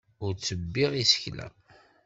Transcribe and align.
Ur 0.25 0.33
ttebbiɣ 0.35 0.91
isekla. 1.03 1.47